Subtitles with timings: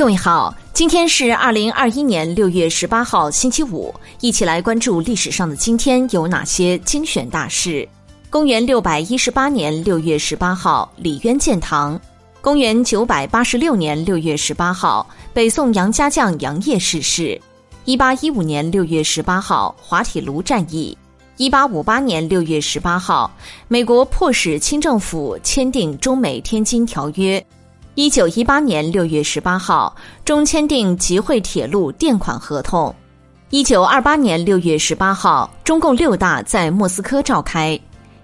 [0.00, 7.86] 各位好，今天是二零二一年六月十八号，星期五，一起来关注历史上的今天有哪些精选大事。
[8.30, 12.00] 公元六百一十八年六月十八号，李渊建唐；
[12.40, 17.38] 公元九百八十六年六月十八号，北宋杨家将杨业逝世；
[17.84, 20.96] 一八一五年六月十八号，滑铁卢战役；
[21.36, 23.30] 一八五八年六月十八号，
[23.68, 27.44] 美国迫使清政府签订中美天津条约。
[27.96, 29.94] 一九一八年六月十八号，
[30.24, 32.94] 中签订集惠铁路垫款合同。
[33.50, 37.78] 一九二八年六月十八号，中共六大在莫斯科召开。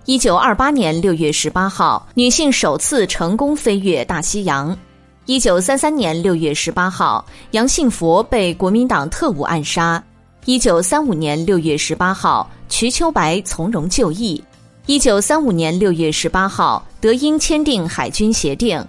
[0.05, 4.77] 一九二八年六月十八号，女性首次成功飞越大西洋。
[5.25, 10.03] 一九三三年六月十八号，杨信佛被国民党特务暗杀。
[10.45, 14.43] 一九三五年六月十八号，瞿秋白从容就义。
[14.87, 18.81] 一九三五年六月十八号，德英签订海军协定。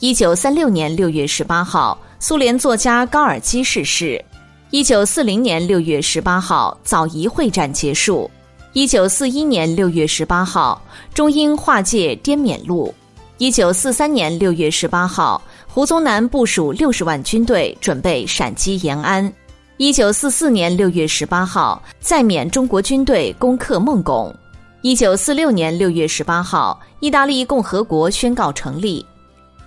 [0.00, 4.24] 一九三六年六月十八号，苏联作家高尔基逝世。
[4.70, 8.30] 一九四零年六月十八号，枣宜会战结束。
[8.72, 12.94] 一九四一年六月十八号，中英划界滇缅路。
[13.36, 19.30] 一九四三年六月十八号，胡宗南部署六十万军队准备闪击延安。
[19.76, 24.34] 一九四四年六月十八号，在缅中国军队攻克孟拱。
[24.80, 29.04] 一九四六年六月十八号，意大利共和国宣告成立。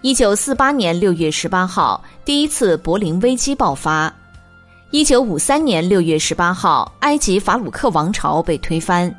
[0.03, 4.13] 一九四八年六月十八号，第一次柏林危机爆发。
[4.91, 9.09] 一九五三年六月十八号，埃及法鲁克王朝被推翻。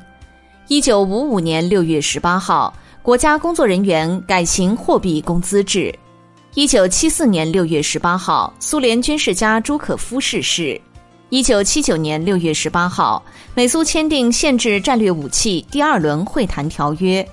[0.67, 5.91] 一九五五年六月十八号，国家工作人员改行货币工资制。
[6.53, 10.79] 一九七四年六月十八号，苏联军事家朱可夫逝世。
[11.29, 13.23] 一九七九年六月十八号，
[13.55, 17.27] 美苏签订限制战略武器第二轮会谈条约。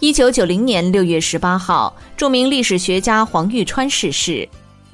[0.00, 4.46] 一九九零年六月十八号，著名历史学家黄玉川逝世。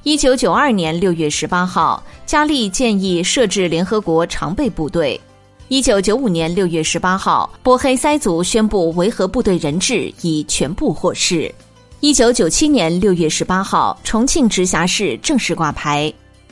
[0.03, 5.19] 一九九二年六月十八号，加利建议设置联合国常备部队。
[5.67, 11.53] 一九九五年六月十八号，波黑塞族宣布维和部队人质已全部获释。
[11.99, 16.11] 一九九七年六月十八号，重庆直辖市正式挂牌。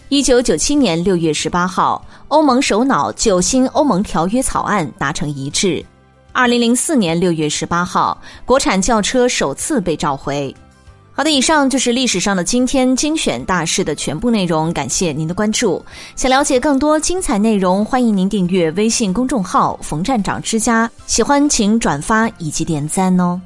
[0.10, 5.86] 一九九七年六月十八号，欧盟首脑就新欧盟条约草案达成一致。
[6.34, 10.56] 二零零四年六月十八号，国产轿车首次被召回。
[11.14, 14.72] 好的，以上就是历史上的今天精选大事的全部内容。
[14.72, 15.84] 感谢您的关注。
[16.16, 20.90] 想了解更多精彩内容，欢迎您订阅微信公众号“冯站长之家”。
[21.06, 23.40] 喜欢请转发以及点赞哦。